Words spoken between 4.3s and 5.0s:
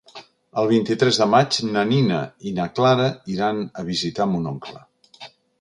mon oncle.